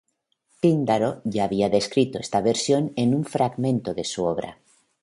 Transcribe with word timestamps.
Píndaro 0.61 1.21
ya 1.25 1.43
había 1.43 1.69
descrito 1.69 2.17
esta 2.17 2.41
versión 2.41 2.91
en 2.95 3.13
un 3.13 3.23
fragmento 3.23 3.93
de 3.93 4.03
su 4.03 4.25
obra. 4.25 4.57